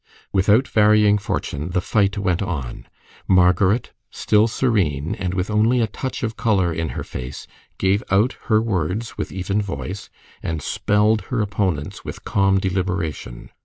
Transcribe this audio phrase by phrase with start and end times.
[0.33, 2.87] Without varying fortune the fight went on.
[3.27, 7.45] Margaret, still serene, and with only a touch of color in her face,
[7.77, 10.09] gave out her words with even voice,
[10.41, 13.51] and spelled her opponent's with calm deliberation.